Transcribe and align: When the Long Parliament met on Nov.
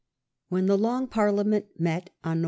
When 0.49 0.65
the 0.65 0.79
Long 0.79 1.05
Parliament 1.05 1.79
met 1.79 2.09
on 2.23 2.39
Nov. 2.39 2.39